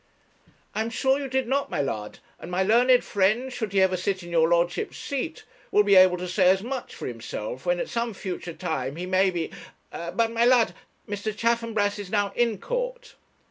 [0.73, 3.95] 'I am sure you did not, my lud; and my learned friend, should he ever
[3.95, 7.79] sit in your ludship's seat, will be able to say as much for himself, when
[7.79, 9.51] at some future time he may be;
[9.91, 10.73] but, my lud,
[11.07, 11.31] Mr.
[11.37, 13.13] Chaffanbrass is now in court.'